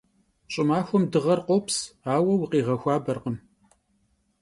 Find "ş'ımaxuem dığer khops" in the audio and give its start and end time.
0.51-1.77